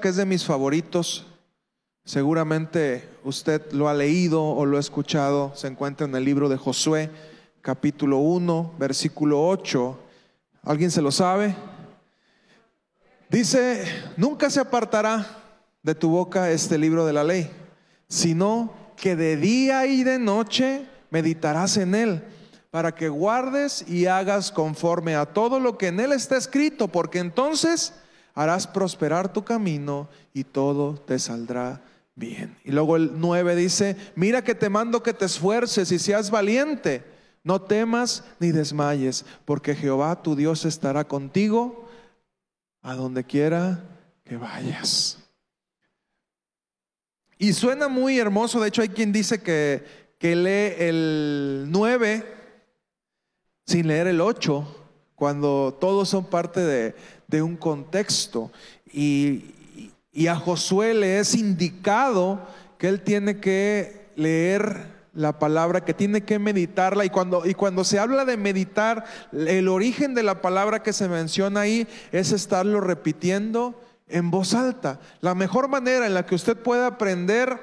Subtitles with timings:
[0.00, 1.26] que es de mis favoritos.
[2.04, 5.52] Seguramente usted lo ha leído o lo ha escuchado.
[5.54, 7.10] Se encuentra en el libro de Josué,
[7.60, 9.98] capítulo 1, versículo 8.
[10.64, 11.54] ¿Alguien se lo sabe?
[13.28, 13.84] Dice,
[14.16, 15.26] nunca se apartará
[15.82, 17.50] de tu boca este libro de la ley,
[18.08, 22.24] sino que de día y de noche meditarás en él,
[22.70, 27.18] para que guardes y hagas conforme a todo lo que en él está escrito, porque
[27.18, 27.94] entonces
[28.34, 31.82] harás prosperar tu camino y todo te saldrá
[32.14, 32.56] bien.
[32.64, 37.04] Y luego el 9 dice, mira que te mando que te esfuerces y seas valiente,
[37.44, 41.88] no temas ni desmayes, porque Jehová tu Dios estará contigo
[42.82, 43.84] a donde quiera
[44.24, 45.18] que vayas.
[47.38, 49.84] Y suena muy hermoso, de hecho hay quien dice que,
[50.18, 52.24] que lee el 9
[53.66, 54.82] sin leer el 8,
[55.14, 56.94] cuando todos son parte de,
[57.32, 58.52] de un contexto.
[58.92, 59.46] Y,
[60.12, 62.46] y a Josué le es indicado
[62.78, 67.04] que él tiene que leer la palabra, que tiene que meditarla.
[67.04, 71.08] Y cuando, y cuando se habla de meditar, el origen de la palabra que se
[71.08, 75.00] menciona ahí es estarlo repitiendo en voz alta.
[75.20, 77.58] La mejor manera en la que usted puede aprender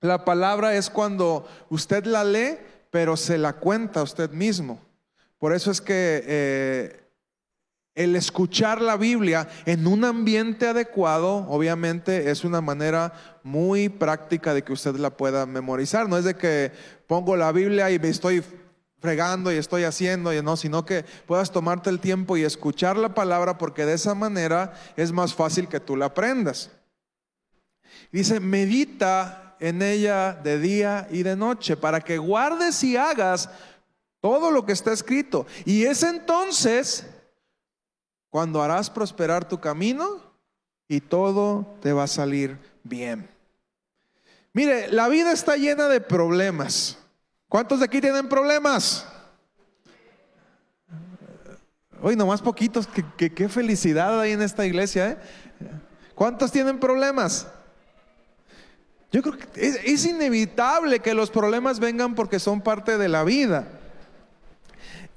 [0.00, 2.58] la palabra es cuando usted la lee,
[2.90, 4.80] pero se la cuenta a usted mismo.
[5.38, 7.00] Por eso es que eh,
[8.02, 14.62] el escuchar la Biblia en un ambiente adecuado, obviamente es una manera muy práctica de
[14.62, 16.08] que usted la pueda memorizar.
[16.08, 16.72] No es de que
[17.06, 18.42] pongo la Biblia y me estoy
[19.00, 23.14] fregando y estoy haciendo, y no, sino que puedas tomarte el tiempo y escuchar la
[23.14, 26.70] palabra porque de esa manera es más fácil que tú la aprendas.
[28.12, 33.50] Dice, medita en ella de día y de noche para que guardes y hagas
[34.20, 35.46] todo lo que está escrito.
[35.64, 37.06] Y es entonces
[38.30, 40.22] cuando harás prosperar tu camino
[40.88, 43.28] y todo te va a salir bien.
[44.52, 46.98] Mire, la vida está llena de problemas.
[47.48, 49.06] ¿Cuántos de aquí tienen problemas?
[52.02, 55.10] Hoy nomás poquitos, qué, felicidad hay en esta iglesia.
[55.10, 55.18] ¿eh?
[56.14, 57.46] ¿Cuántos tienen problemas?
[59.12, 63.79] Yo creo que es inevitable que los problemas vengan porque son parte de la vida.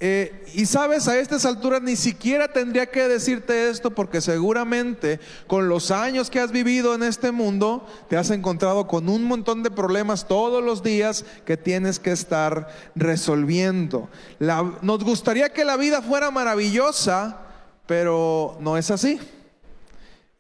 [0.06, 5.70] Eh, y sabes, a estas alturas ni siquiera tendría que decirte esto porque seguramente con
[5.70, 9.72] los años que has vivido en este mundo te has encontrado con un montón de
[9.72, 14.10] problemas todos los días que tienes que estar resolviendo.
[14.82, 17.40] nos gustaría que la vida fuera maravillosa,
[17.88, 19.22] pero no es así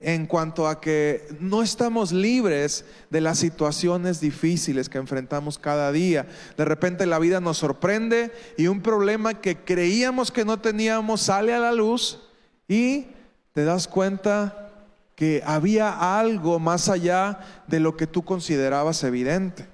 [0.03, 6.27] en cuanto a que no estamos libres de las situaciones difíciles que enfrentamos cada día.
[6.57, 11.53] De repente la vida nos sorprende y un problema que creíamos que no teníamos sale
[11.53, 12.19] a la luz
[12.67, 13.07] y
[13.53, 14.69] te das cuenta
[15.15, 19.67] que había algo más allá de lo que tú considerabas evidente.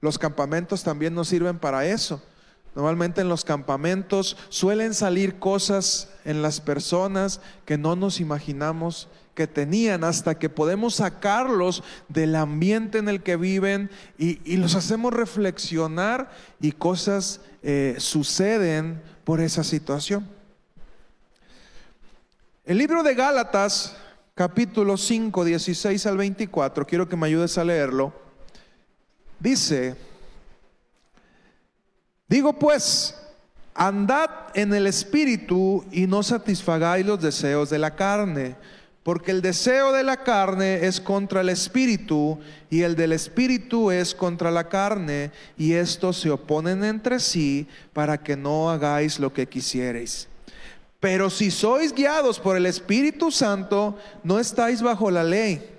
[0.00, 2.22] Los campamentos también nos sirven para eso.
[2.74, 9.46] Normalmente en los campamentos suelen salir cosas en las personas que no nos imaginamos que
[9.46, 16.30] tenían hasta que podemos sacarlos del ambiente en el que viven y, los hacemos reflexionar
[16.60, 20.28] y cosas eh, suceden por esa situación.
[22.64, 23.96] El libro de Gálatas,
[24.34, 28.12] capítulo 5, 16 al 24, quiero que me ayudes a leerlo,
[29.40, 29.96] dice,
[32.28, 33.18] digo pues,
[33.74, 38.56] andad en el espíritu y no satisfagáis los deseos de la carne
[39.02, 42.38] porque el deseo de la carne es contra el espíritu
[42.70, 48.22] y el del espíritu es contra la carne y estos se oponen entre sí para
[48.22, 50.28] que no hagáis lo que quisierais.
[51.00, 55.71] Pero si sois guiados por el Espíritu Santo, no estáis bajo la ley.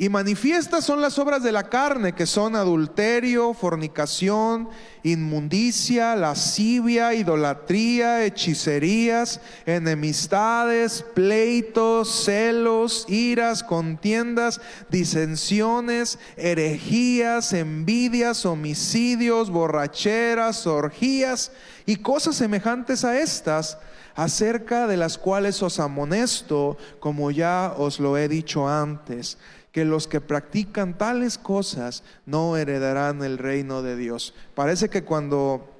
[0.00, 4.68] Y manifiestas son las obras de la carne, que son adulterio, fornicación,
[5.02, 21.50] inmundicia, lascivia, idolatría, hechicerías, enemistades, pleitos, celos, iras, contiendas, disensiones, herejías, envidias, homicidios, borracheras, orgías
[21.86, 23.78] y cosas semejantes a estas
[24.14, 29.38] acerca de las cuales os amonesto, como ya os lo he dicho antes
[29.72, 34.34] que los que practican tales cosas no heredarán el reino de Dios.
[34.54, 35.78] Parece que cuando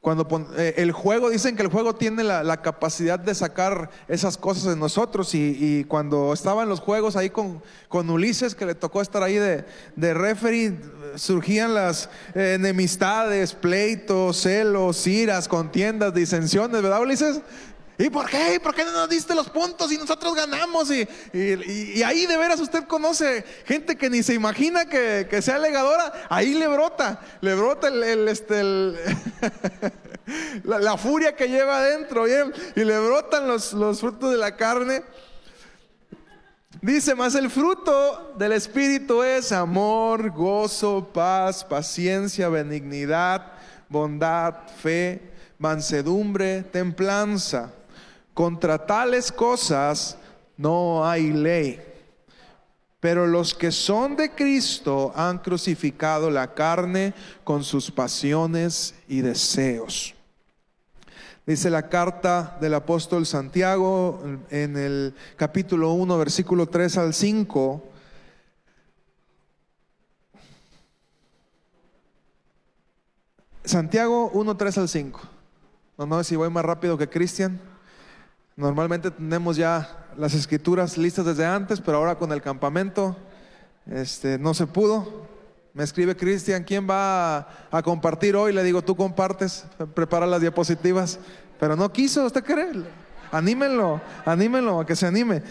[0.00, 0.26] cuando
[0.56, 4.78] eh, el juego, dicen que el juego tiene la, capacidad de sacar esas cosas en
[4.78, 9.34] nosotros y, cuando estaban los juegos ahí con, con, Ulises, que le tocó estar ahí
[9.34, 9.64] de,
[9.96, 10.78] de referee,
[11.16, 17.42] surgían las enemistades, pleitos, celos, iras, contiendas, disensiones, ¿verdad Ulises?
[17.98, 18.54] ¿Y por qué?
[18.54, 20.88] ¿Y por qué no nos diste los puntos y nosotros ganamos?
[20.92, 21.08] Y,
[22.02, 26.12] ahí de veras usted conoce gente que ni se imagina que, sea legadora.
[26.30, 28.62] Ahí le brota, le brota el, este,
[30.62, 35.02] la, furia que lleva adentro y le brotan los frutos de la carne.
[36.80, 43.54] Dice, más el fruto del Espíritu es amor, gozo, paz, paciencia, benignidad,
[43.88, 47.72] bondad, fe, mansedumbre, templanza.
[48.38, 50.16] Contra tales cosas
[50.56, 51.82] no hay ley.
[53.00, 60.14] Pero los que son de Cristo han crucificado la carne con sus pasiones y deseos.
[61.48, 67.82] Dice la carta del apóstol Santiago en el capítulo 1, versículo 3 al 5.
[73.64, 75.20] Santiago 1, 3 al 5.
[75.98, 77.77] No, no, si voy más rápido que Cristian.
[78.58, 83.16] Normalmente tenemos ya las escrituras listas desde antes, pero ahora con el campamento
[83.88, 85.28] este, no se pudo.
[85.74, 88.52] Me escribe Cristian, ¿quién va a, compartir hoy?
[88.52, 89.64] Le digo, tú compartes,
[89.94, 91.20] prepara las diapositivas.
[91.60, 92.72] Pero no quiso, ¿usted cree?
[93.30, 95.44] Anímenlo, anímenlo, a que se anime.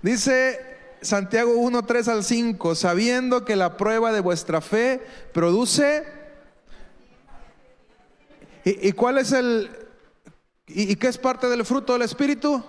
[0.00, 0.58] Dice
[1.02, 5.02] Santiago 1, 3 al 5, sabiendo que la prueba de vuestra fe
[5.34, 6.02] produce...
[8.64, 9.70] ¿Y, y cuál es el,
[10.68, 12.62] ¿Y, qué es parte del fruto del Espíritu?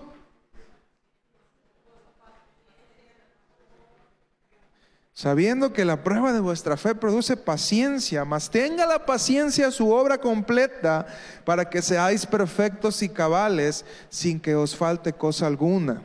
[5.13, 10.17] Sabiendo que la prueba de vuestra fe produce paciencia, mas tenga la paciencia su obra
[10.21, 11.07] completa
[11.43, 16.01] para que seáis perfectos y cabales sin que os falte cosa alguna.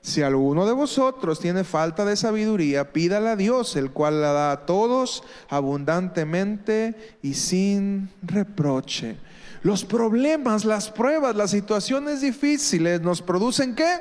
[0.00, 4.52] Si alguno de vosotros tiene falta de sabiduría, pídala a Dios, el cual la da
[4.52, 9.18] a todos abundantemente y sin reproche
[9.62, 14.00] los problemas, las pruebas, las situaciones difíciles nos producen qué?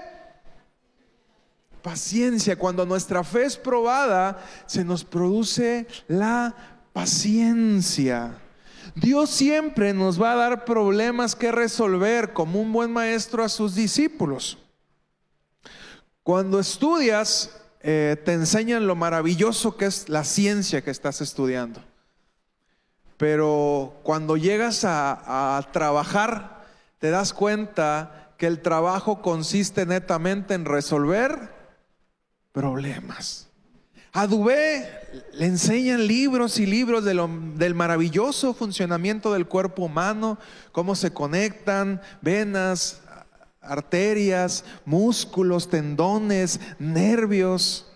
[1.82, 2.56] Paciencia.
[2.56, 6.56] Cuando nuestra fe es probada, se nos produce la
[6.94, 8.38] paciencia.
[8.96, 13.76] Dios siempre nos va a dar problemas que resolver como un buen maestro a sus
[13.76, 14.58] discípulos.
[16.24, 21.84] Cuando estudias, eh, te enseñan lo maravilloso que es la ciencia que estás estudiando.
[23.22, 26.66] Pero cuando llegas a, trabajar,
[26.98, 31.54] te das cuenta que el trabajo consiste netamente en resolver
[32.52, 33.48] problemas.
[34.12, 34.90] A Dubé
[35.34, 40.40] le enseñan libros y libros del maravilloso funcionamiento del cuerpo humano,
[40.72, 43.02] cómo se conectan venas,
[43.62, 47.91] arterias, músculos, tendones, nervios.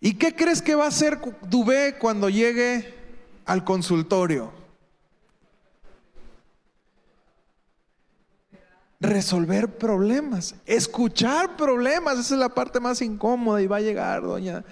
[0.00, 2.94] ¿Y qué crees que va a hacer Dubé cuando llegue
[3.44, 4.52] al consultorio?
[9.00, 14.64] Resolver problemas, escuchar problemas, esa es la parte más incómoda y va a llegar doña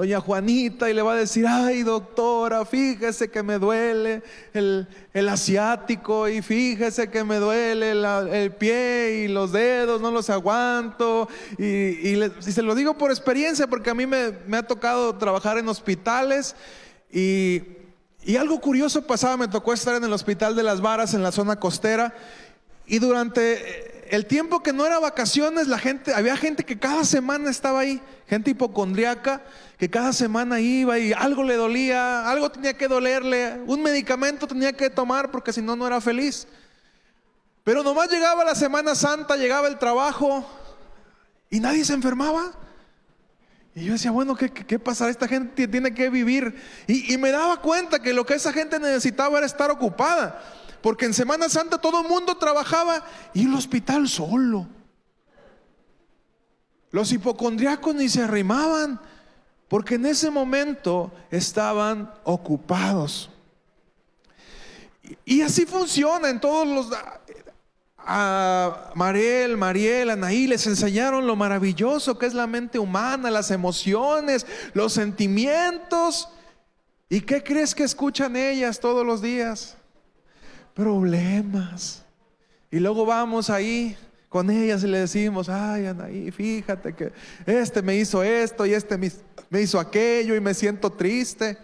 [0.00, 4.22] doña Juanita y le va a decir, ay doctora, fíjese que me duele
[4.54, 4.88] el,
[5.28, 11.28] asiático y fíjese que me duele el pie y los dedos, no los aguanto.
[11.58, 16.56] Y, se lo digo por experiencia porque a mí me, ha tocado trabajar en hospitales
[17.12, 17.60] y,
[18.24, 21.30] y algo curioso pasaba, me tocó estar en el hospital de las varas en la
[21.30, 22.14] zona costera
[22.86, 27.50] y durante el tiempo que no era vacaciones, la gente, había gente que cada semana
[27.50, 29.42] estaba ahí, gente hipocondriaca
[29.78, 34.72] que cada semana iba y algo le dolía, algo tenía que dolerle, un medicamento tenía
[34.72, 36.46] que tomar porque si no, no era feliz.
[37.64, 40.44] Pero nomás llegaba la Semana Santa, llegaba el trabajo
[41.48, 42.52] y nadie se enfermaba.
[43.74, 45.08] Y yo decía, bueno, ¿qué, qué, pasa?
[45.08, 46.60] Esta gente tiene que vivir.
[46.86, 50.42] Y, me daba cuenta que lo que esa gente necesitaba era estar ocupada.
[50.82, 54.66] Porque en Semana Santa todo el mundo trabajaba y el hospital solo.
[56.90, 59.00] Los hipocondriacos ni se arrimaban
[59.68, 63.30] porque en ese momento estaban ocupados.
[65.24, 66.98] Y así funciona en todos los...
[67.98, 74.46] A Mariel, Mariel, Anaí les enseñaron lo maravilloso que es la mente humana, las emociones,
[74.72, 76.28] los sentimientos.
[77.08, 79.76] ¿Y qué crees que escuchan ellas todos los días?
[80.80, 82.02] Problemas.
[82.70, 83.94] Y luego vamos ahí
[84.30, 87.12] con ellas y le decimos, ay Anaí, fíjate que
[87.44, 91.58] este me hizo esto y este me, hizo aquello y me siento triste.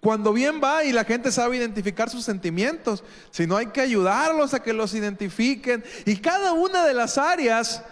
[0.00, 4.54] Cuando bien va y la gente sabe identificar sus sentimientos, si no hay que ayudarlos
[4.54, 5.84] a que los identifiquen.
[6.06, 7.82] Y cada una de las áreas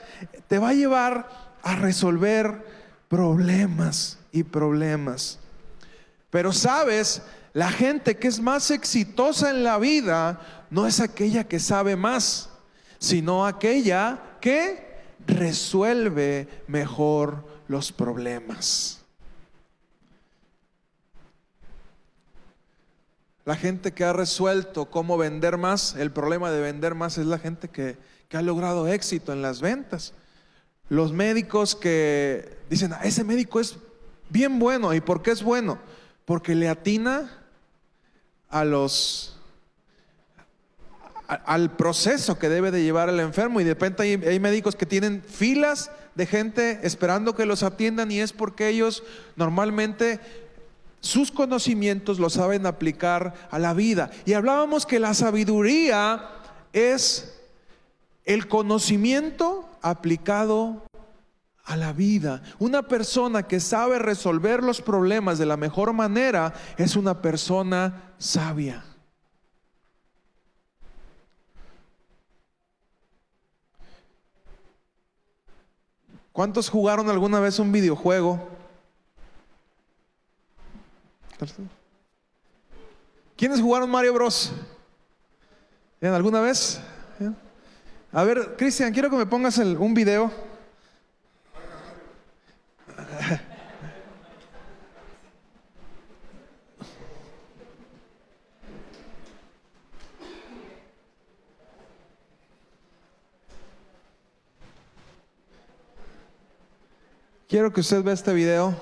[0.48, 1.28] te va a llevar
[1.62, 2.64] a resolver
[3.06, 5.38] problemas y problemas.
[6.30, 7.20] Pero sabes,
[7.52, 10.40] la gente que es más exitosa en la vida
[10.70, 12.48] no es aquella que sabe más,
[12.98, 14.92] sino aquella que
[15.26, 19.00] resuelve mejor los problemas.
[23.44, 27.38] La gente que ha resuelto cómo vender más, el problema de vender más es la
[27.38, 30.14] gente que, que ha logrado éxito en las ventas.
[30.88, 33.76] Los médicos que dicen, ah, ese médico es
[34.30, 34.94] bien bueno.
[34.94, 35.78] ¿Y por qué es bueno?
[36.24, 37.41] Porque le atina
[38.52, 39.28] a los
[41.26, 44.84] al proceso que debe de llevar el enfermo y de repente hay, hay, médicos que
[44.84, 49.02] tienen filas de gente esperando que los atiendan y es porque ellos
[49.34, 50.20] normalmente
[51.00, 54.10] sus conocimientos los saben aplicar a la vida.
[54.26, 56.28] Y hablábamos que la sabiduría
[56.72, 57.40] es
[58.24, 60.82] el conocimiento aplicado
[61.64, 62.42] a la vida.
[62.58, 68.84] Una persona que sabe resolver los problemas de la mejor manera es una persona sabia.
[76.32, 78.48] ¿Cuántos jugaron alguna vez un videojuego?
[83.36, 84.52] ¿Quiénes jugaron Mario Bros?
[86.00, 86.80] ¿Alguna vez?
[88.12, 90.51] A ver, Cristian, quiero que me pongas un video.
[107.52, 108.74] Quiero que usted vea este video.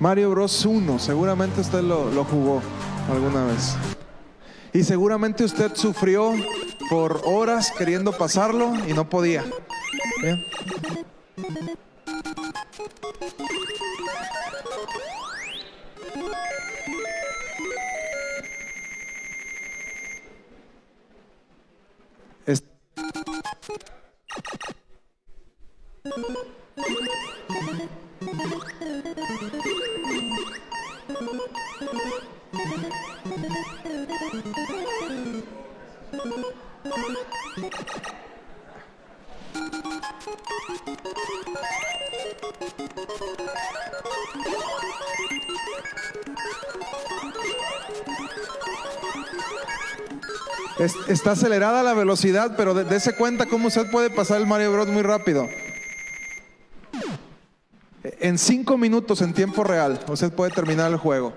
[0.00, 2.62] Mario Bros 1, seguramente usted lo, jugó
[3.12, 3.76] alguna vez.
[4.72, 6.32] Y seguramente usted sufrió
[6.88, 9.44] por horas queriendo pasarlo y no podía.
[51.28, 55.02] Está acelerada la velocidad, pero dése cuenta cómo usted puede pasar el Mario Bros muy
[55.02, 55.46] rápido.
[58.02, 61.34] En cinco minutos en tiempo real, usted puede terminar el juego.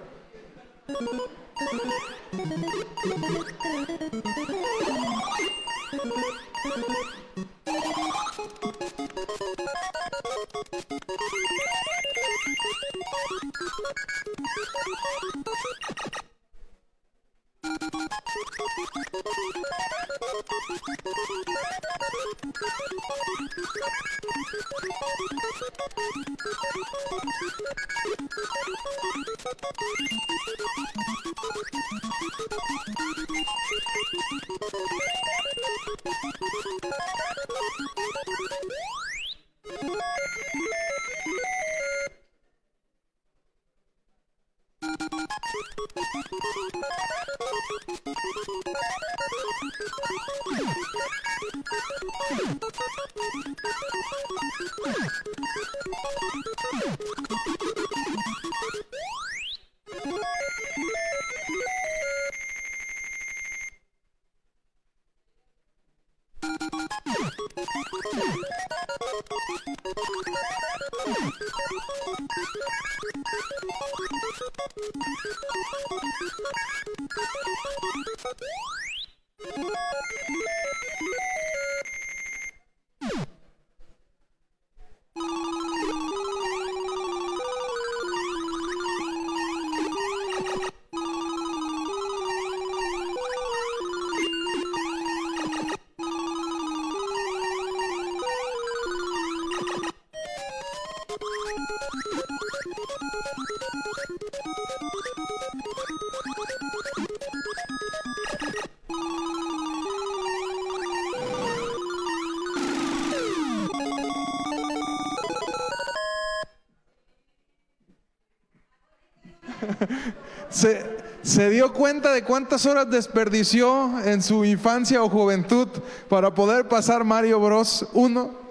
[121.23, 125.67] Se, dio cuenta de cuántas horas desperdició en su infancia o juventud
[126.07, 128.41] para poder pasar Mario Bros 1.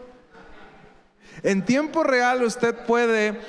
[1.43, 3.41] En tiempo real usted puede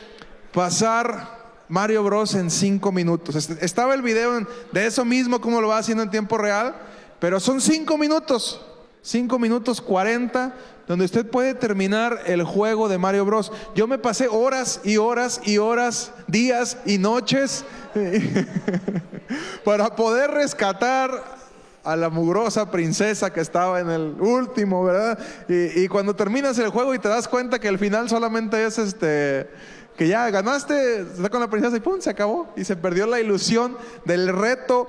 [0.54, 3.50] pasar Mario Bros en cinco minutos.
[3.62, 6.76] Estaba el video de eso mismo, como lo va haciendo en tiempo real,
[7.20, 8.62] pero son cinco minutos,
[9.02, 10.54] cinco minutos cuarenta,
[10.88, 13.52] donde usted puede terminar el juego de Mario Bros.
[13.74, 17.66] Yo me pasé horas y horas y horas, días y noches
[19.66, 21.42] para poder rescatar
[21.84, 25.18] a la mugrosa princesa que estaba en el último, ¿verdad?
[25.48, 29.50] Y, cuando terminas el juego y te das cuenta que el final solamente es este,
[29.98, 32.54] que ya ganaste, está con la princesa y pum, se acabó.
[32.56, 34.88] Y se perdió la ilusión del reto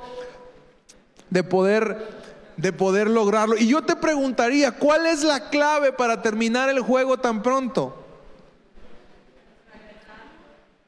[1.31, 2.09] de poder,
[2.57, 3.57] de poder lograrlo.
[3.57, 7.99] Y yo te preguntaría, ¿cuál es la clave para terminar el juego tan pronto?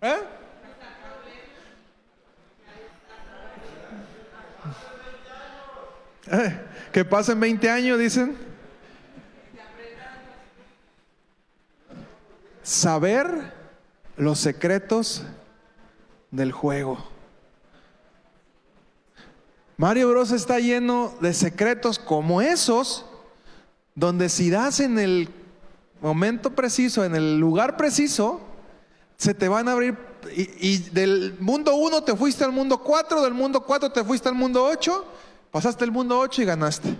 [0.02, 0.33] ¿Eh?
[6.30, 6.60] Eh,
[6.92, 8.36] que pasen 20 años, dicen.
[12.62, 13.52] Saber
[14.16, 15.22] los secretos
[16.30, 16.98] del juego.
[19.76, 23.04] Mario Bros está lleno de secretos como esos,
[23.94, 25.28] donde si das en el
[26.00, 28.40] momento preciso, en el lugar preciso,
[29.18, 29.98] se te van a abrir.
[30.34, 34.34] Y, del mundo 1 te fuiste al mundo 4, del mundo 4 te fuiste al
[34.34, 35.04] mundo 8
[35.54, 36.96] Pasaste el mundo 8 y ganaste.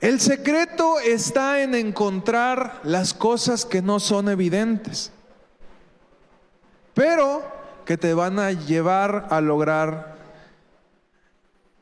[0.00, 5.12] El secreto está en encontrar las cosas que no son evidentes,
[6.94, 7.42] pero
[7.84, 10.16] que te van a llevar a lograr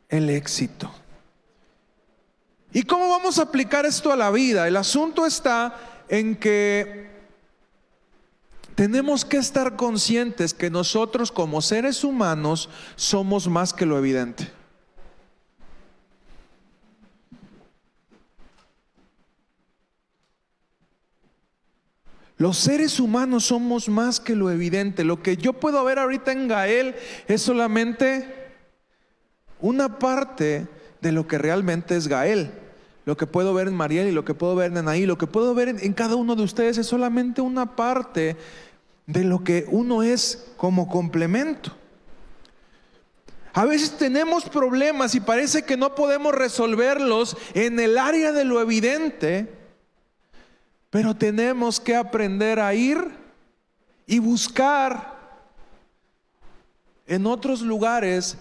[0.08, 0.90] el éxito.
[2.72, 4.66] ¿Y cómo vamos a aplicar esto a la vida?
[4.66, 7.09] El asunto está en que
[8.80, 14.50] tenemos que estar conscientes que nosotros como seres humanos somos más que lo evidente.
[22.38, 25.04] Los seres humanos somos más que lo evidente.
[25.04, 26.94] Lo que yo puedo ver ahorita en Gael
[27.28, 28.34] es solamente
[29.60, 30.68] una parte
[31.02, 32.50] de lo que realmente es Gael.
[33.04, 35.26] Lo que puedo ver en Mariel y lo que puedo ver en Anaí, lo que
[35.26, 38.38] puedo ver en, en cada uno de ustedes es solamente una parte
[39.12, 41.72] de lo que uno es como complemento.
[43.52, 48.60] A veces tenemos problemas y parece que no podemos resolverlos en el área de lo
[48.60, 49.52] evidente,
[50.90, 53.04] pero tenemos que aprender a ir
[54.06, 55.18] y buscar
[57.08, 58.36] en otros lugares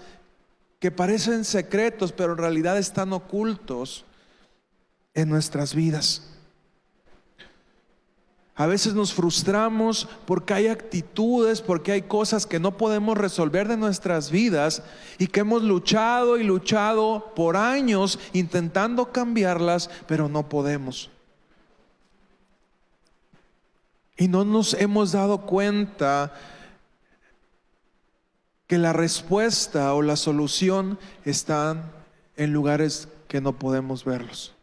[0.80, 4.06] que parecen secretos, pero en realidad están ocultos
[5.16, 6.29] en nuestras vidas.
[8.60, 13.78] A veces nos frustramos porque hay actitudes, porque hay cosas que no podemos resolver de
[13.78, 14.84] nuestras vidas
[15.18, 21.10] y que hemos luchado y luchado por años intentando cambiarlas, pero no podemos.
[24.18, 26.34] Y no nos hemos dado cuenta
[28.68, 31.90] que la respuesta o la solución están
[32.36, 34.59] en lugares que no podemos verlos.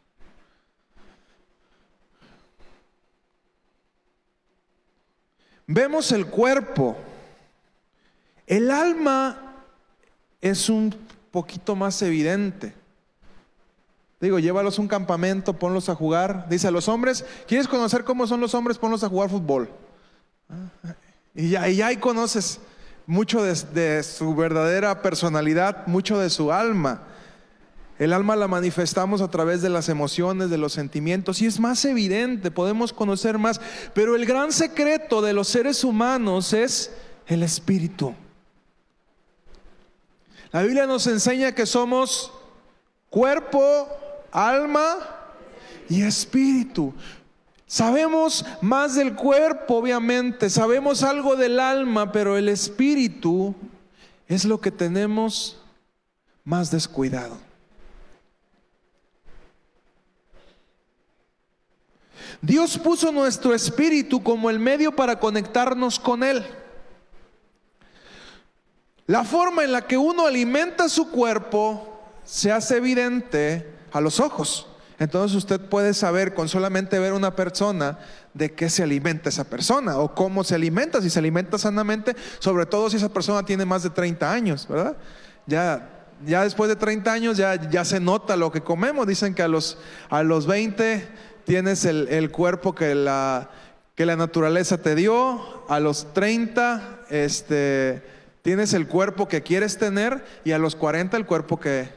[5.66, 6.96] Vemos el cuerpo.
[8.46, 9.54] El alma
[10.40, 10.94] es un
[11.30, 12.72] poquito más evidente.
[14.20, 16.48] Digo, llévalos a un campamento, ponlos a jugar.
[16.48, 18.78] Dice a los hombres, ¿quieres conocer cómo son los hombres?
[18.78, 19.68] Ponlos a jugar fútbol.
[21.34, 22.60] Y ya, y ahí conoces
[23.06, 27.02] mucho de su verdadera personalidad, mucho de su alma.
[27.98, 31.84] El alma la manifestamos a través de las emociones, de los sentimientos, y es más
[31.86, 33.60] evidente, podemos conocer más.
[33.94, 36.92] Pero el gran secreto de los seres humanos es
[37.26, 38.14] el espíritu.
[40.52, 42.32] La Biblia nos enseña que somos
[43.08, 43.88] cuerpo,
[44.30, 44.96] alma
[45.88, 46.92] y espíritu.
[47.66, 53.54] Sabemos más del cuerpo, obviamente, sabemos algo del alma, pero el espíritu
[54.28, 55.58] es lo que tenemos
[56.44, 57.45] más descuidado.
[62.40, 66.44] Dios puso nuestro espíritu como el medio para conectarnos con Él.
[69.06, 74.66] La forma en la que uno alimenta su cuerpo se hace evidente a los ojos.
[74.98, 77.98] Entonces usted puede saber con solamente ver una persona
[78.34, 82.66] de qué se alimenta esa persona o cómo se alimenta, si se alimenta sanamente, sobre
[82.66, 84.96] todo si esa persona tiene más de 30 años, ¿verdad?
[85.46, 85.88] Ya,
[86.24, 89.06] ya después de 30 años ya, ya se nota lo que comemos.
[89.06, 91.06] Dicen que a los, a los 20
[91.46, 93.50] tienes el, cuerpo que la,
[93.94, 98.02] que la naturaleza te dio, a los 30 este,
[98.46, 101.88] Tienes el cuerpo que quieres tener y a los 40 el cuerpo que,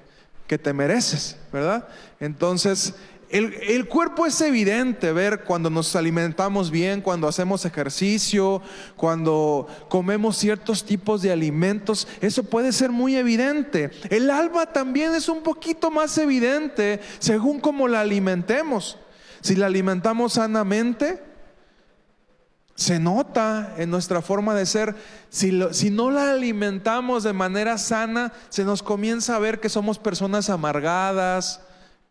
[0.48, 1.88] que te mereces, ¿verdad?
[2.20, 2.96] Entonces,
[3.30, 8.64] el, cuerpo es evidente ver cuando nos alimentamos bien, cuando hacemos ejercicio,
[8.96, 12.08] cuando comemos ciertos tipos de alimentos.
[12.20, 13.92] Eso puede ser muy evidente.
[14.10, 18.98] El alma también es un poquito más evidente según cómo la alimentemos.
[19.42, 21.24] Si la alimentamos sanamente,
[22.80, 24.96] se nota en nuestra forma de ser.
[25.30, 30.50] Si, no la alimentamos de manera sana, se nos comienza a ver que somos personas
[30.50, 31.60] amargadas,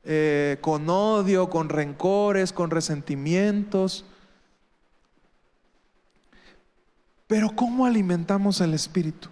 [0.04, 4.04] eh, con odio, con rencores, con resentimientos.
[7.26, 9.30] Pero ¿cómo alimentamos el espíritu?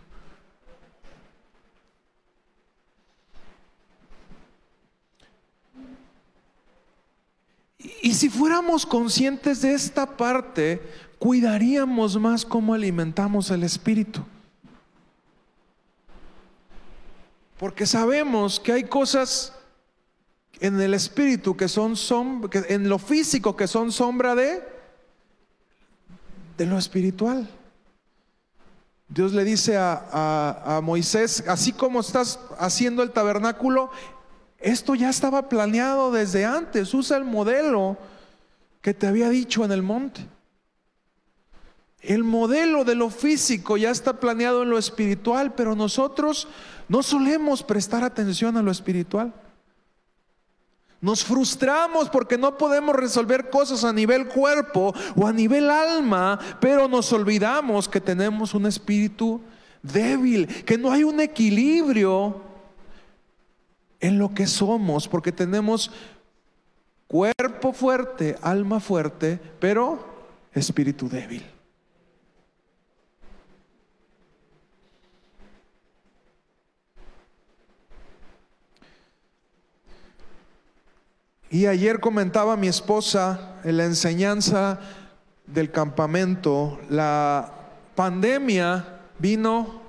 [8.02, 10.80] Y si fuéramos conscientes de esta parte,
[11.18, 14.22] cuidaríamos más cómo alimentamos el espíritu.
[17.58, 19.52] Porque sabemos que hay cosas
[20.60, 24.62] en el espíritu que son sombra, en lo físico que son sombra de,
[26.56, 27.48] de lo espiritual.
[29.08, 33.90] Dios le dice a, a, Moisés, así como estás haciendo el tabernáculo,
[34.66, 37.96] esto ya estaba planeado desde antes, usa el modelo
[38.80, 40.26] que te había dicho en el monte.
[42.00, 46.48] El modelo de lo físico ya está planeado en lo espiritual, pero nosotros
[46.88, 49.32] no solemos prestar atención a lo espiritual.
[51.00, 56.88] Nos frustramos porque no podemos resolver cosas a nivel cuerpo o a nivel alma, pero
[56.88, 59.40] nos olvidamos que tenemos un espíritu
[59.80, 62.55] débil, que no hay un equilibrio
[64.00, 65.90] en lo que somos, porque tenemos
[67.06, 70.04] cuerpo fuerte, alma fuerte, pero
[70.52, 71.44] espíritu débil.
[81.48, 84.80] Y ayer comentaba mi esposa en la enseñanza
[85.46, 87.52] del campamento, la
[87.94, 89.85] pandemia vino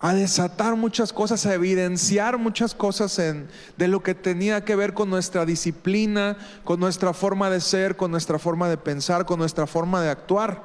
[0.00, 5.10] a desatar muchas cosas, a evidenciar muchas cosas de lo que tenía que ver con
[5.10, 10.00] nuestra disciplina, con nuestra forma de ser, con nuestra forma de pensar, con nuestra forma
[10.00, 10.62] de actuar.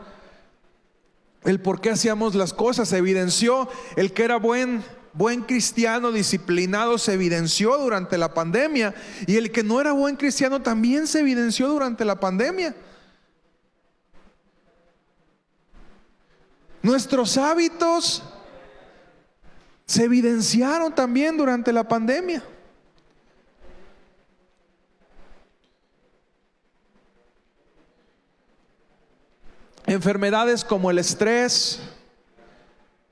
[1.43, 4.83] El por qué hacíamos las cosas, evidenció el que era buen
[5.15, 8.95] buen cristiano disciplinado se evidenció durante la pandemia
[9.27, 12.75] y el que no era buen cristiano también se evidenció durante la pandemia.
[16.81, 18.23] Nuestros hábitos
[19.85, 22.43] se evidenciaron también durante la pandemia.
[29.85, 31.81] Enfermedades como el estrés,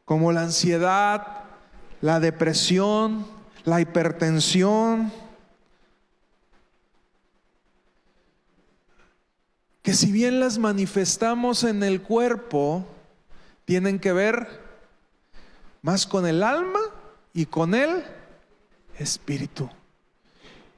[0.06, 1.44] como la ansiedad,
[2.00, 3.28] la depresión,
[3.66, 5.12] la hipertensión,
[9.82, 12.86] que si bien las manifestamos en el cuerpo,
[13.66, 14.61] tienen que ver
[15.82, 16.80] más con el alma
[17.34, 18.04] y con el
[18.98, 19.70] espíritu.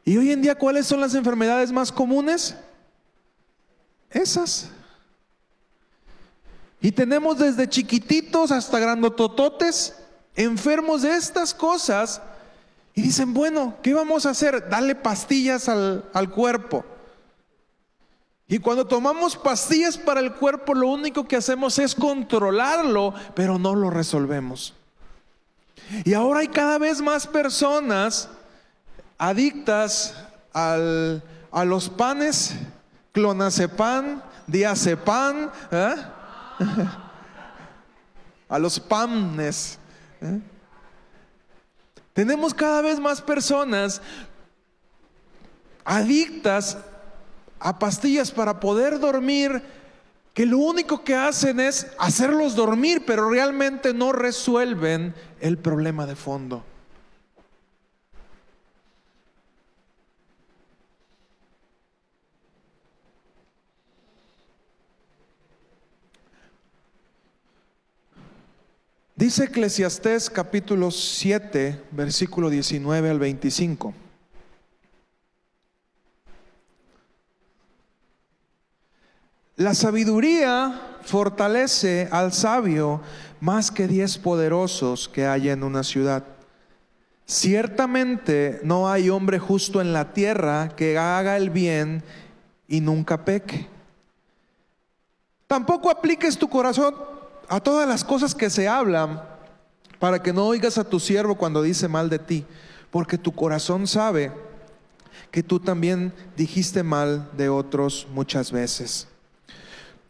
[0.06, 2.56] Y hoy en día, ¿cuáles son las enfermedades más comunes?
[4.10, 4.70] Esas.
[6.82, 9.96] Y tenemos desde chiquititos hasta grandotototes
[10.36, 12.22] enfermos de estas cosas
[12.94, 14.70] y dicen, bueno, ¿qué vamos a hacer?
[14.70, 16.84] Darle pastillas al, al cuerpo.
[18.48, 23.74] Y cuando tomamos pastillas para el cuerpo, lo único que hacemos es controlarlo, pero no
[23.74, 24.74] lo resolvemos.
[26.04, 28.30] Y ahora hay cada vez más personas
[29.18, 30.16] adictas
[30.52, 32.56] al, a los panes,
[33.12, 35.96] clonazepam, diazepam, ¿eh?
[38.50, 39.78] a los panes.
[40.22, 40.40] ¿Eh?
[42.14, 44.02] Tenemos cada vez más personas
[45.84, 46.78] adictas
[47.60, 49.64] a pastillas para poder dormir,
[50.34, 56.16] que lo único que hacen es hacerlos dormir, pero realmente no resuelven el problema de
[56.16, 56.66] fondo.
[69.16, 74.03] Dice Eclesiastés capítulo 7, versículo 19 al 25.
[79.56, 83.02] La sabiduría fortalece al sabio
[83.40, 86.24] más que diez poderosos que hay en una ciudad.
[87.28, 92.04] Ciertamente no hay hombre justo en la tierra que haga el bien
[92.68, 93.68] y nunca peque.
[95.46, 96.96] Tampoco apliques tu corazón
[97.48, 99.22] a todas las cosas que se hablan,
[100.00, 102.46] para que no oigas a tu siervo cuando dice mal de ti,
[102.90, 104.32] porque tu corazón sabe
[105.30, 109.08] que tú también dijiste mal de otros muchas veces.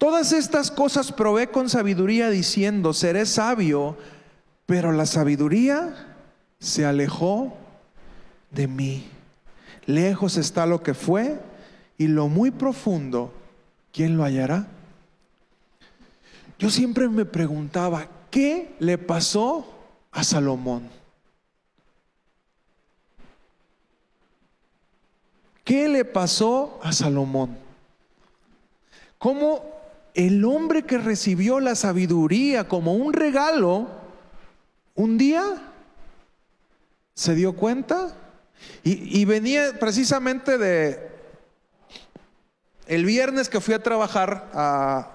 [0.04, 3.96] Todas estas cosas probé con sabiduría diciendo, seré sabio,
[4.66, 6.18] pero la sabiduría
[6.60, 7.56] se alejó
[8.52, 9.08] de mí.
[9.86, 11.40] Lejos está lo que fue
[11.98, 13.32] y lo muy profundo,
[13.94, 14.68] ¿quién lo hallará?
[16.60, 19.66] Yo siempre me preguntaba, ¿qué le pasó
[20.12, 20.90] a Salomón?
[25.64, 27.58] ¿Qué le pasó a Salomón?
[29.18, 29.73] ¿Cómo
[30.14, 33.88] el hombre que recibió la sabiduría como un regalo,
[34.96, 35.44] un día
[37.16, 38.16] se dio cuenta
[38.84, 41.12] y, venía precisamente de
[42.88, 45.10] el viernes que fui a trabajar a,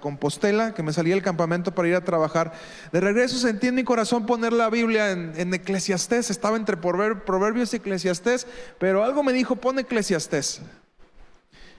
[0.00, 2.52] Compostela, que me salí del campamento para ir a trabajar.
[2.92, 6.30] De regreso sentí en mi corazón poner la Biblia en, en Eclesiastés.
[6.30, 8.46] Estaba entre Proverbios y Eclesiastés,
[8.78, 10.60] pero algo me dijo, pon Eclesiastés.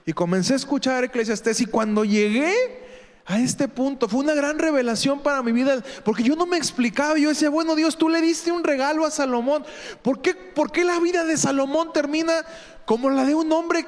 [0.04, 2.52] Y comencé a escuchar Eclesiastés y cuando llegué
[3.24, 7.16] a este punto fue una gran revelación para mi vida, porque yo no me explicaba,
[7.18, 9.64] yo decía, bueno Dios, tú le diste un regalo a Salomón,
[10.02, 12.32] ¿por qué, por qué la vida de Salomón termina
[12.84, 13.86] como la de un hombre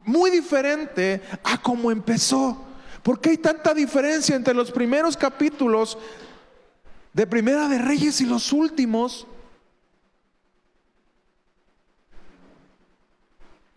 [0.00, 2.66] muy diferente a como empezó?
[3.02, 5.96] ¿Por qué hay tanta diferencia entre los primeros capítulos
[7.12, 9.26] de Primera de Reyes y los últimos?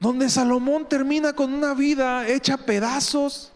[0.04, 3.54] Donde Salomón termina con una vida hecha pedazos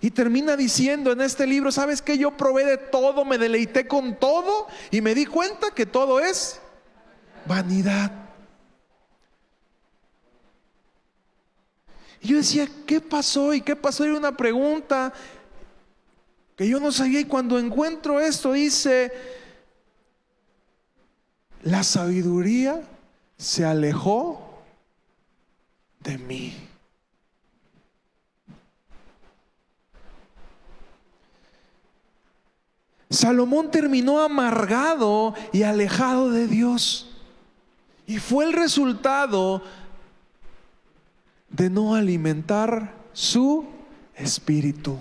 [0.00, 4.14] y termina diciendo en este libro, ¿sabes que Yo probé de todo, me deleité con
[4.14, 6.60] todo y me di cuenta que todo es
[7.46, 8.12] vanidad.
[12.20, 13.52] Y yo decía, ¿qué pasó?
[13.52, 14.06] ¿Y qué pasó?
[14.06, 15.12] Y una pregunta
[16.54, 19.10] que yo no sabía y cuando encuentro esto dice,
[21.64, 22.82] la sabiduría
[23.36, 24.47] se alejó
[26.08, 26.54] de mí.
[33.10, 37.10] Salomón terminó amargado y alejado de Dios.
[38.06, 39.62] Y fue el resultado
[41.50, 43.66] de no alimentar su
[44.14, 44.98] espíritu.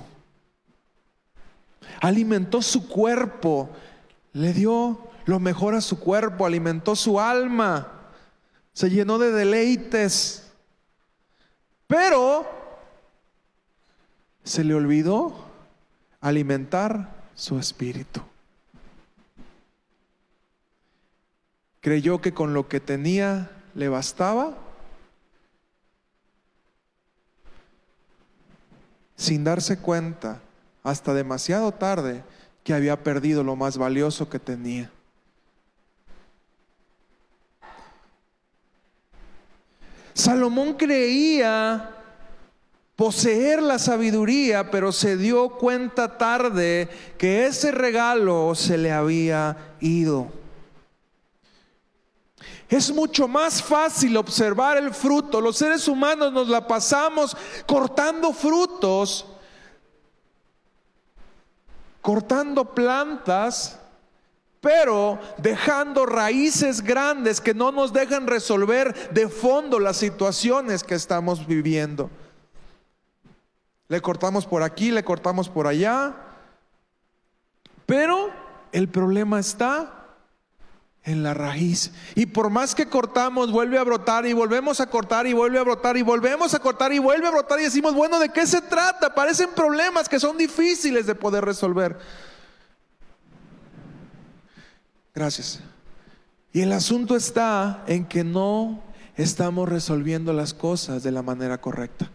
[2.01, 3.69] Alimentó su cuerpo,
[4.33, 7.93] le dio lo mejor a su cuerpo, alimentó su alma,
[8.73, 10.46] se llenó de deleites
[11.87, 12.45] pero
[14.43, 15.33] se le olvidó
[16.21, 18.21] alimentar su espíritu.
[21.81, 24.57] Creyó que con lo que tenía le bastaba
[29.15, 30.41] sin darse cuenta
[30.83, 32.23] hasta demasiado tarde
[32.63, 34.91] que había perdido lo más valioso que tenía.
[40.17, 41.91] Salomón creía
[42.95, 50.31] poseer la sabiduría, pero se dio cuenta tarde que ese regalo se le había ido.
[52.67, 55.39] Es mucho más fácil observar el fruto.
[55.39, 59.27] Los seres humanos nos la pasamos cortando frutos,
[62.01, 63.79] cortando plantas
[64.61, 71.45] pero dejando raíces grandes que no nos dejan resolver de fondo las situaciones que estamos
[71.45, 72.09] viviendo.
[73.87, 76.13] Le cortamos por aquí, le cortamos por allá,
[77.85, 78.31] pero
[78.71, 79.97] el problema está
[81.07, 81.93] en la raíz.
[82.15, 85.63] Y por más que cortamos, vuelve a brotar y volvemos a cortar y vuelve a
[85.63, 88.61] brotar y volvemos a cortar y vuelve a brotar y decimos, bueno, ¿de qué se
[88.61, 89.15] trata?
[89.15, 91.97] Parecen problemas que son difíciles de poder resolver.
[95.17, 95.61] Gracias.
[96.53, 98.83] Y el asunto está en que no
[99.15, 102.11] estamos resolviendo las cosas de la manera correcta.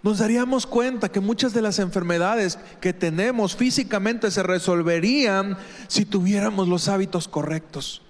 [0.00, 6.68] nos daríamos cuenta que muchas de las enfermedades que tenemos físicamente se resolverían si tuviéramos
[6.68, 8.00] los hábitos correctos.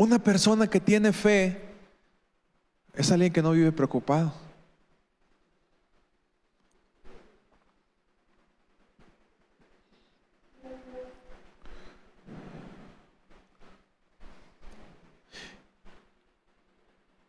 [0.00, 1.60] Una persona que tiene fe
[2.94, 4.32] es alguien que no vive preocupado.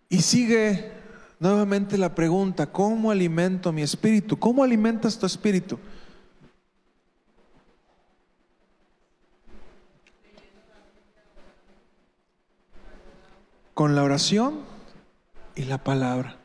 [0.08, 0.94] Y sigue
[1.42, 4.40] nuevamente la pregunta, ¿cómo alimento mi espíritu?
[4.40, 5.78] ¿Cómo alimentas tu espíritu?
[13.82, 14.60] Con la oración
[15.56, 16.36] y la palabra.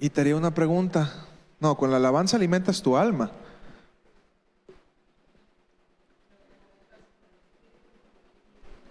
[0.00, 1.28] Y te haría una pregunta.
[1.60, 3.30] No, con la alabanza alimentas tu alma.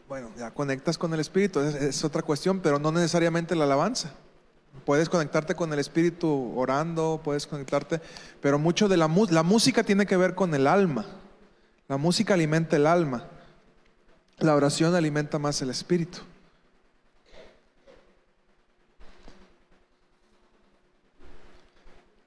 [0.07, 4.13] Bueno, ya conectas con el Espíritu, es, otra cuestión, pero no necesariamente la alabanza.
[4.85, 7.99] Puedes conectarte con el Espíritu orando, puedes conectarte,
[8.39, 11.05] pero mucho de la, la música tiene que ver con el alma.
[11.89, 13.27] La música alimenta el alma.
[14.41, 16.19] La oración alimenta más el Espíritu.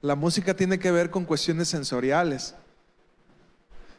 [0.01, 2.55] La música tiene que ver con cuestiones sensoriales.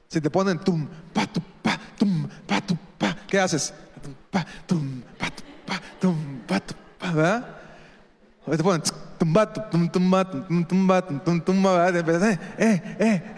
[0.09, 3.74] Si te ponen tum, pa, tu, pa, tum, pa, tu, pa, ¿qué haces?
[4.31, 7.57] Pa, tum, pa, tu, pa, tum, pa, tu, pa, ¿verdad?
[8.46, 8.83] O te ponen
[9.18, 13.35] tum, ba, tum, tum, tum, tum, ba, tum, tum, tum, ba, eh, eh, eh,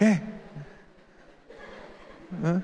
[2.43, 2.61] eh.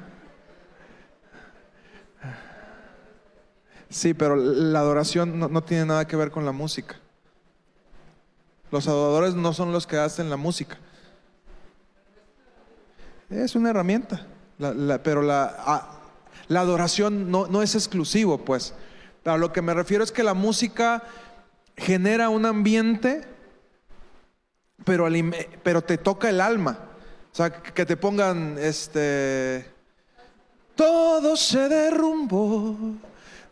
[3.89, 6.95] Sí, pero la adoración no, no tiene nada que ver con la música.
[8.71, 10.77] Los adoradores no son los que hacen la música.
[13.29, 14.25] Es una herramienta,
[15.03, 15.89] pero la,
[16.47, 18.73] la adoración no, no, es exclusivo, pues.
[19.23, 21.03] A lo que me refiero es que la música
[21.75, 23.23] genera un ambiente,
[24.83, 25.07] pero,
[25.63, 26.77] pero te toca el alma.
[27.31, 29.65] O sea, que te pongan, este,
[30.75, 32.77] todo se derrumbó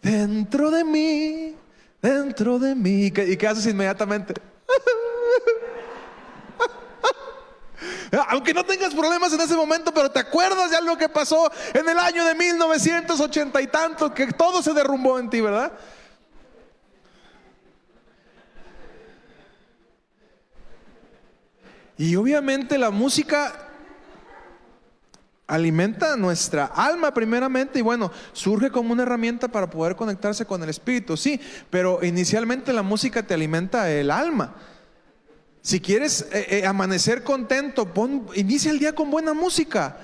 [0.04, 1.56] dentro de mí,
[2.02, 3.06] dentro de mí.
[3.06, 4.34] ¿Y qué haces inmediatamente?
[8.30, 11.89] Aunque no tengas problemas en ese momento, pero te acuerdas de algo que pasó en
[11.89, 15.72] el año de 1980 y tanto, que todo se derrumbó en ti, ¿verdad?
[21.98, 23.72] Y obviamente la música
[25.47, 30.69] alimenta nuestra alma primeramente y bueno, surge como una herramienta para poder conectarse con el
[30.69, 34.56] espíritu, sí, pero inicialmente la música te alimenta el alma.
[35.62, 39.97] Si quieres eh, eh, amanecer contento, pon, inicia el día con buena música.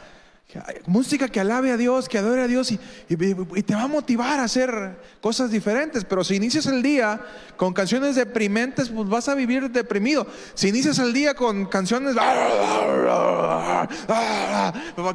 [0.88, 4.46] Música que alabe a Dios, que adore a Dios y, te va a motivar a
[4.46, 6.04] hacer cosas diferentes.
[6.04, 7.22] Pero si inicias el día
[7.56, 10.26] con canciones deprimentes, pues vas a vivir deprimido.
[10.56, 12.16] Si inicias el día con canciones...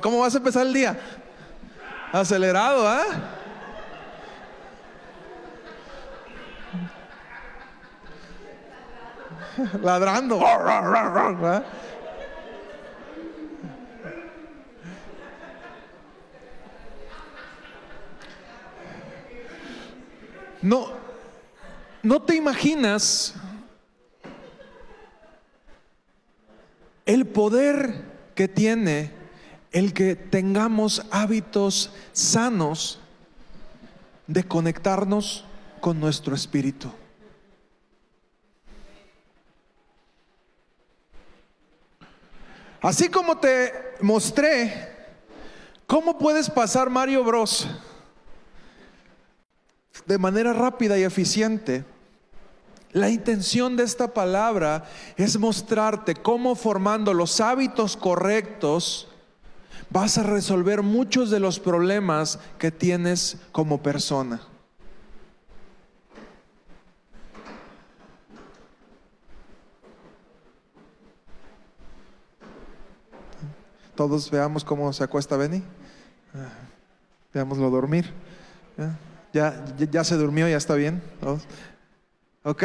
[0.01, 0.97] ¿Cómo vas a empezar el día?
[2.13, 3.05] Acelerado, ¿ah?
[9.83, 10.41] ladrando.
[20.65, 20.89] No,
[22.03, 23.35] no te imaginas
[27.05, 28.03] el poder
[28.35, 29.11] que tiene
[29.73, 32.99] el que tengamos hábitos sanos
[34.27, 35.45] de conectarnos
[35.83, 36.91] con nuestro espíritu.
[42.81, 44.97] Así como te mostré
[45.87, 47.69] cómo puedes pasar Mario Bros
[50.07, 51.85] de manera rápida y eficiente,
[52.93, 54.85] la intención de esta palabra
[55.17, 59.09] es mostrarte cómo formando los hábitos correctos
[59.91, 64.41] vas a resolver muchos de los problemas que tienes como persona.
[73.95, 75.63] Todos veamos cómo se acuesta Benny.
[76.35, 76.49] Ah,
[77.33, 78.13] veámoslo dormir.
[79.35, 81.03] Ya, se durmió, ya está bien.
[82.45, 82.63] Ok.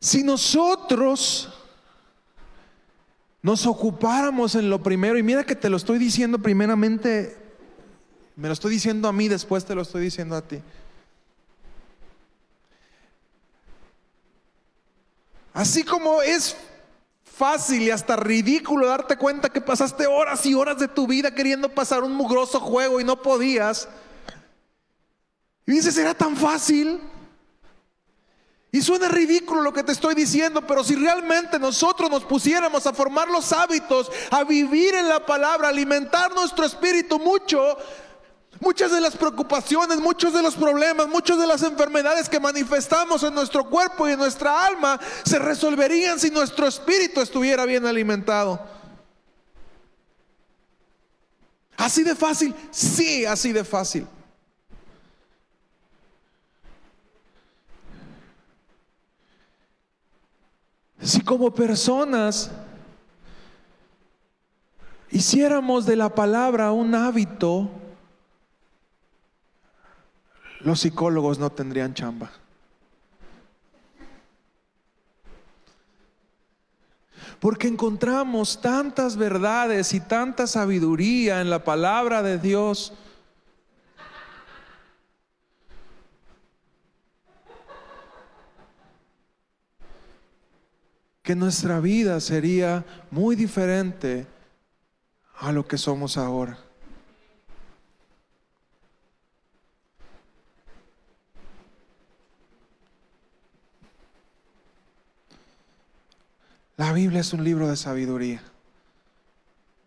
[0.00, 1.54] Si nosotros
[3.40, 7.38] nos ocupáramos en lo primero, y mira que te lo estoy diciendo primeramente,
[8.34, 10.60] me lo estoy diciendo a mí, después te lo estoy diciendo a ti.
[15.52, 16.56] Así como es
[17.22, 21.68] fácil y hasta ridículo darte cuenta que pasaste horas y horas de tu vida queriendo
[21.68, 23.88] pasar un mugroso juego y no podías.
[25.68, 26.98] Y dices, ¿era tan fácil?
[28.72, 32.94] Y suena ridículo lo que te estoy diciendo, pero si realmente nosotros nos pusiéramos a
[32.94, 37.76] formar los hábitos, a vivir en la palabra, alimentar nuestro espíritu mucho,
[38.60, 43.32] Muchas de las preocupaciones, muchos de los problemas, muchas de las enfermedades que manifestamos en
[43.32, 48.58] nuestro cuerpo y en nuestra alma se resolverían si nuestro espíritu estuviera bien alimentado.
[51.76, 52.52] ¿Así de fácil?
[52.72, 54.08] Sí, así de fácil.
[61.08, 62.50] Si como personas
[65.10, 67.70] hiciéramos de la palabra un hábito,
[70.60, 72.30] los psicólogos no tendrían chamba.
[77.40, 82.92] Porque encontramos tantas verdades y tanta sabiduría en la palabra de Dios.
[91.28, 94.26] Que nuestra vida sería muy diferente
[95.36, 96.58] a lo que somos ahora.
[106.78, 108.42] La Biblia es un libro de sabiduría.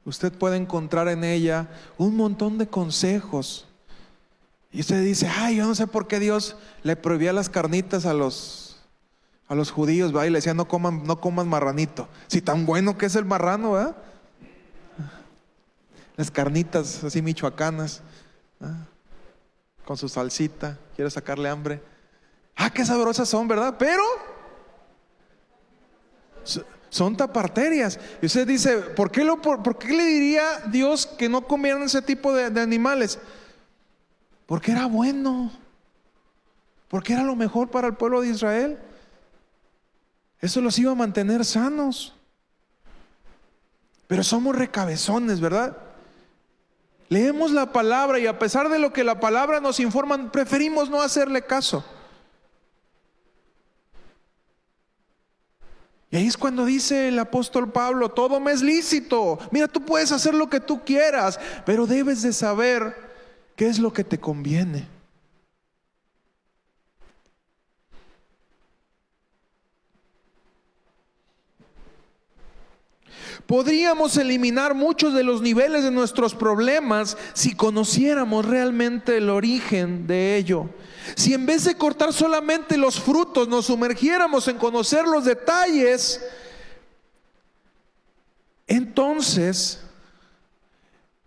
[0.06, 1.68] Usted puede encontrar en ella
[1.98, 3.66] un montón de consejos.
[4.72, 8.14] Y usted dice, ay, yo no sé por qué Dios le prohibía las carnitas a
[8.14, 8.71] los,
[9.52, 10.26] a los judíos, ¿va?
[10.26, 12.08] y le decía, no coman, no coman marranito.
[12.28, 13.98] Si tan bueno que es el marrano, ¿verdad?
[16.16, 18.02] Las carnitas así michoacanas,
[19.84, 21.84] con su salsita, quiero sacarle hambre.
[22.56, 23.76] Ah, qué sabrosas son, ¿verdad?
[23.78, 24.02] Pero
[26.90, 28.00] son taparterias.
[28.22, 32.02] Y usted dice, ¿por qué, lo, por, qué le diría Dios que no comieran ese
[32.02, 33.20] tipo de, de animales?
[34.46, 35.52] Porque era bueno.
[36.88, 38.80] Porque era lo mejor para el pueblo de Israel.
[40.42, 42.14] Eso los iba a mantener sanos.
[44.08, 45.78] Pero somos recabezones, ¿verdad?
[47.08, 51.02] Leemos la palabra y a pesar de lo que la palabra nos informa, preferimos no
[51.02, 51.86] hacerle caso.
[56.10, 59.40] Y ahí es cuando dice el apóstol Pablo, todo me es lícito.
[59.52, 62.96] Mira, tú puedes hacer lo que tú quieras, pero debes de saber
[63.56, 64.88] qué es lo que te conviene.
[73.52, 80.38] Podríamos eliminar muchos de los niveles de nuestros problemas si conociéramos realmente el origen de
[80.38, 80.70] ello.
[81.18, 86.26] Si en vez de cortar solamente los frutos nos sumergiéramos en conocer los detalles,
[88.68, 89.82] entonces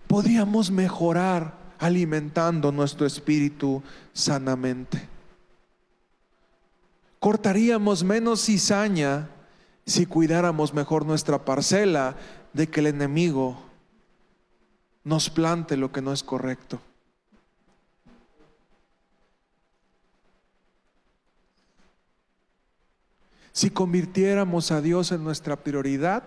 [0.06, 3.82] podríamos mejorar alimentando nuestro espíritu
[4.14, 5.10] sanamente.
[7.20, 9.28] Cortaríamos menos cizaña
[9.86, 12.16] si cuidáramos mejor nuestra parcela
[12.52, 13.62] de que el enemigo
[15.02, 16.80] nos plante lo que no es correcto.
[23.52, 26.24] Si convirtiéramos a Dios en nuestra prioridad,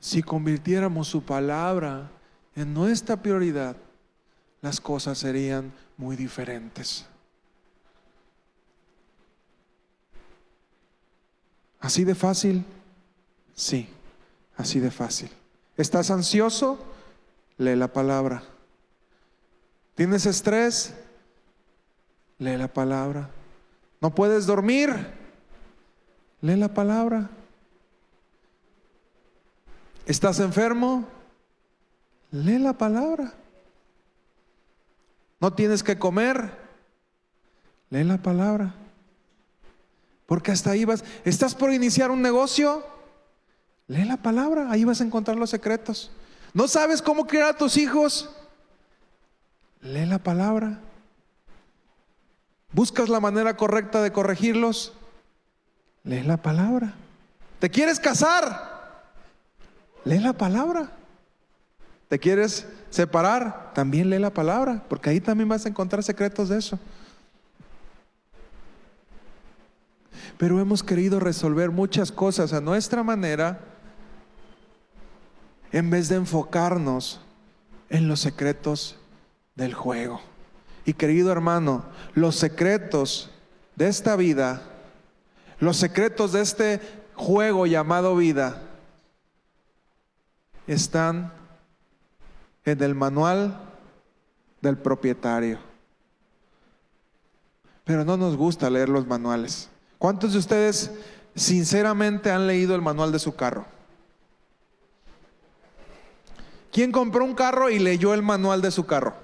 [0.00, 2.10] si convirtiéramos su palabra
[2.56, 3.76] en nuestra prioridad,
[4.60, 7.06] las cosas serían muy diferentes.
[11.84, 12.64] ¿Así de fácil?
[13.54, 13.86] Sí,
[14.56, 15.28] así de fácil.
[15.76, 16.82] ¿Estás ansioso?
[17.58, 18.42] Lee la palabra.
[19.94, 20.94] ¿Tienes estrés?
[22.38, 23.28] Lee la palabra.
[24.00, 24.96] ¿No puedes dormir?
[26.40, 27.28] Lee la palabra.
[30.06, 31.06] ¿Estás enfermo?
[32.30, 33.34] Lee la palabra.
[35.38, 36.50] ¿No tienes que comer?
[37.90, 38.74] Lee la palabra.
[40.34, 41.04] Porque hasta ahí vas.
[41.24, 42.84] ¿Estás por iniciar un negocio?
[43.86, 46.10] Lee la palabra, ahí vas a encontrar los secretos.
[46.52, 48.34] ¿No sabes cómo criar a tus hijos?
[49.80, 50.80] Lee la palabra.
[52.72, 54.92] ¿Buscas la manera correcta de corregirlos?
[56.02, 56.94] Lee la palabra.
[57.60, 59.04] ¿Te quieres casar?
[60.04, 60.90] Lee la palabra.
[62.08, 63.72] ¿Te quieres separar?
[63.72, 66.80] También lee la palabra, porque ahí también vas a encontrar secretos de eso.
[70.38, 73.60] Pero hemos querido resolver muchas cosas a nuestra manera
[75.72, 77.20] en vez de enfocarnos
[77.88, 78.96] en los secretos
[79.54, 80.20] del juego.
[80.84, 83.30] Y querido hermano, los secretos
[83.76, 84.62] de esta vida,
[85.58, 86.80] los secretos de este
[87.14, 88.62] juego llamado vida,
[90.66, 91.32] están
[92.64, 93.60] en el manual
[94.60, 95.58] del propietario.
[97.84, 99.68] Pero no nos gusta leer los manuales.
[100.04, 100.90] ¿Cuántos de ustedes
[101.34, 103.64] sinceramente han leído el manual de su carro?
[106.70, 109.14] ¿Quién compró un carro y leyó el manual de su carro?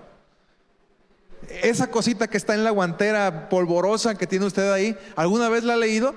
[1.63, 5.75] esa cosita que está en la guantera polvorosa que tiene usted ahí, ¿alguna vez la
[5.75, 6.15] ha leído?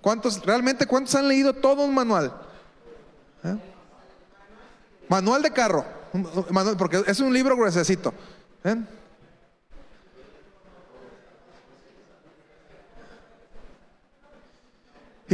[0.00, 2.32] ¿Cuántos, realmente cuántos han leído todo un manual?
[3.44, 3.56] ¿Eh?
[5.10, 5.84] Manual de carro,
[6.78, 8.14] porque es un libro gruesecito.
[8.64, 8.76] ¿eh?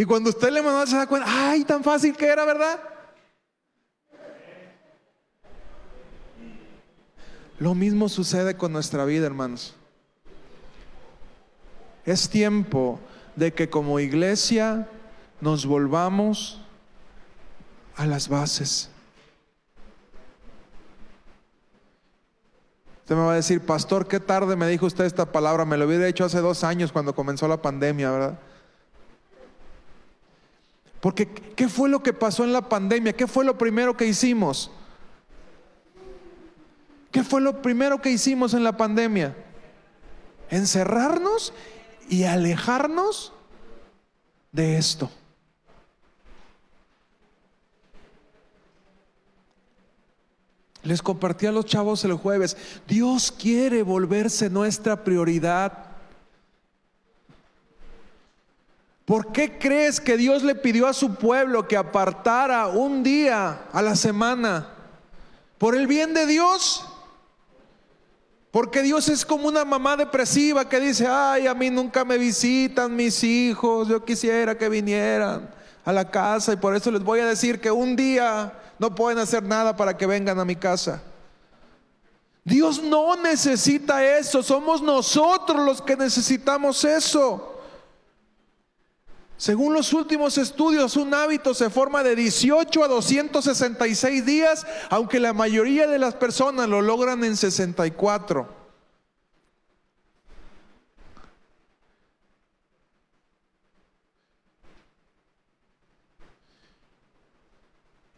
[0.01, 2.81] Y cuando usted le manual se da cuenta, ay, tan fácil que era, ¿verdad?
[7.59, 9.75] Lo mismo sucede con nuestra vida, hermanos.
[12.07, 12.99] Es tiempo
[13.37, 14.89] de que como iglesia
[15.39, 16.63] nos volvamos
[17.95, 18.89] a las bases.
[23.01, 25.85] Usted me va a decir, pastor, qué tarde me dijo usted esta palabra, me lo
[25.85, 28.39] hubiera dicho hace dos años cuando comenzó la pandemia, ¿verdad?
[31.01, 33.15] Porque, ¿qué fue lo que pasó en la pandemia?
[33.15, 34.71] ¿Qué fue lo primero que hicimos?
[37.11, 39.35] ¿Qué fue lo primero que hicimos en la pandemia?
[40.51, 41.53] Encerrarnos
[42.09, 43.33] y alejarnos
[44.53, 45.11] de esto.
[50.83, 52.57] Les compartí a los chavos el jueves,
[52.89, 55.90] Dios quiere volverse nuestra prioridad.
[59.11, 63.83] ¿Por qué crees que Dios le pidió a su pueblo que apartara un día a
[63.83, 64.69] la semana?
[65.59, 66.87] ¿Por el bien de Dios?
[68.53, 72.95] Porque Dios es como una mamá depresiva que dice, ay, a mí nunca me visitan
[72.95, 75.51] mis hijos, yo quisiera que vinieran
[75.85, 79.19] a la casa y por eso les voy a decir que un día no pueden
[79.19, 81.03] hacer nada para que vengan a mi casa.
[82.45, 87.50] Dios no necesita eso, somos nosotros los que necesitamos eso.
[89.41, 95.33] Según los últimos estudios, un hábito se forma de 18 a 266 días, aunque la
[95.33, 98.47] mayoría de las personas lo logran en 64.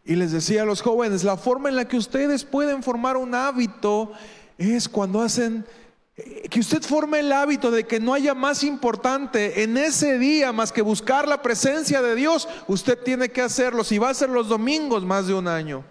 [0.05, 3.37] Y les decía a los jóvenes, la forma en la que ustedes pueden formar un
[3.37, 4.11] hábito
[4.59, 5.65] es cuando hacen,
[6.51, 10.73] que usted forme el hábito de que no haya más importante en ese día más
[10.73, 12.49] que buscar la presencia de Dios.
[12.67, 13.85] Usted tiene que hacerlo.
[13.85, 15.85] Si va a ser los domingos, más de un año.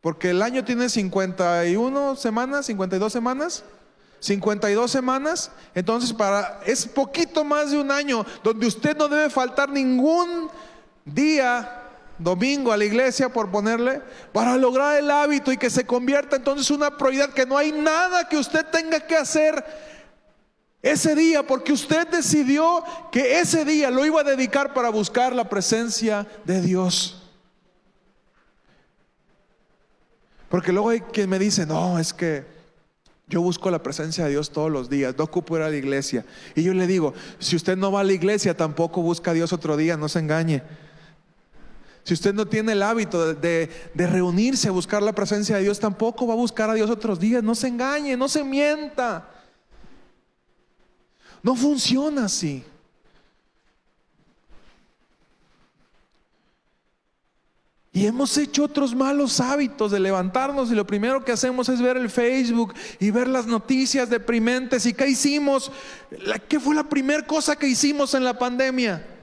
[0.00, 3.64] Porque el año tiene 51 semanas, 52 semanas.
[4.20, 9.68] 52 semanas, entonces para es poquito más de un año donde usted no debe faltar
[9.68, 10.48] ningún
[11.04, 11.85] día
[12.18, 14.00] domingo a la iglesia, por ponerle,
[14.32, 18.28] para lograr el hábito y que se convierta entonces una prioridad, que no hay nada
[18.28, 19.64] que usted tenga que hacer
[20.82, 25.48] ese día, porque usted decidió que ese día lo iba a dedicar para buscar la
[25.48, 27.22] presencia de Dios.
[30.48, 32.44] Porque luego hay quien me dice, no, es que
[33.26, 36.24] yo busco la presencia de Dios todos los días, no ocupo ir a la iglesia.
[36.54, 39.52] Y yo le digo, si usted no va a la iglesia, tampoco busca a Dios
[39.52, 40.62] otro día, no se engañe.
[42.06, 46.24] Si usted no tiene el hábito de, reunirse a buscar la presencia de Dios, tampoco
[46.24, 47.42] va a buscar a Dios otros días.
[47.42, 49.28] No se engañe, no se mienta.
[51.42, 52.62] No funciona así.
[57.92, 61.96] Y hemos hecho otros malos hábitos de levantarnos y lo primero que hacemos es ver
[61.96, 64.86] el Facebook y ver las noticias deprimentes.
[64.86, 65.72] ¿Y qué hicimos?
[66.48, 69.15] ¿Qué fue la primera cosa que hicimos en la pandemia?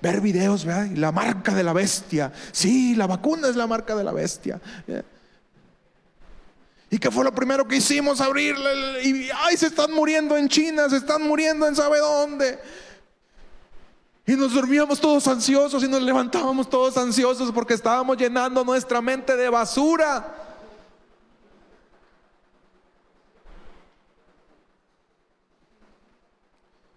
[0.00, 0.88] Ver videos, ¿verdad?
[0.96, 2.32] la marca de la bestia.
[2.52, 4.60] Sí, la vacuna es la marca de la bestia.
[6.90, 8.20] ¿Y qué fue lo primero que hicimos?
[8.20, 12.58] Abrirle y ay, se están muriendo en China, se están muriendo en sabe dónde.
[14.26, 19.36] Y nos dormíamos todos ansiosos y nos levantábamos todos ansiosos porque estábamos llenando nuestra mente
[19.36, 20.36] de basura.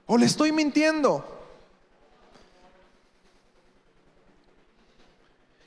[0.05, 1.42] ¿O le estoy mintiendo?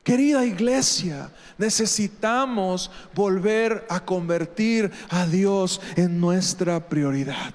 [0.06, 7.52] Querida iglesia, necesitamos volver a convertir a Dios en nuestra prioridad.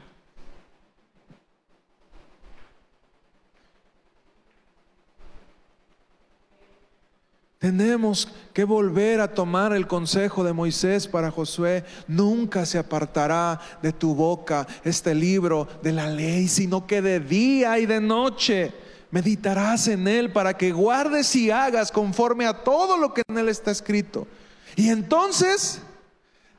[7.58, 11.86] Tenemos que volver a tomar el consejo de Moisés para Josué.
[12.06, 17.80] Nunca se apartará de tu boca este libro de la ley, sino que de día
[17.80, 18.74] y de noche
[19.12, 23.50] meditarás en él para que guardes y hagas conforme a todo lo que en él
[23.50, 24.28] está escrito.
[24.76, 25.82] Y entonces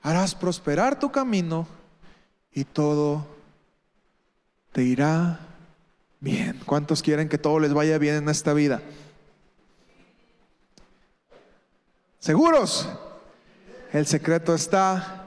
[0.03, 1.67] harás prosperar tu camino
[2.53, 3.27] y todo
[4.73, 5.41] te irá
[6.21, 6.61] bien.
[6.67, 8.83] ¿Cuántos quieren que todo les vaya bien en esta vida?
[12.19, 12.89] ¿Seguros?
[13.93, 15.25] El secreto está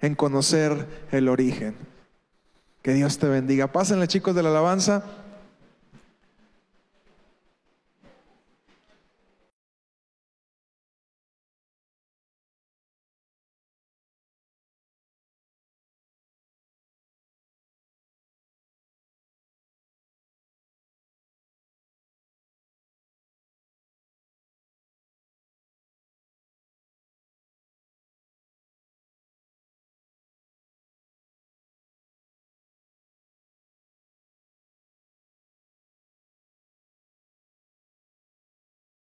[0.00, 1.76] en conocer el origen.
[2.82, 3.66] Que Dios te bendiga.
[3.72, 5.02] Pásenle chicos de la alabanza.